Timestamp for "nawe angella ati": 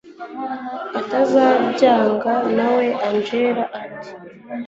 2.55-4.11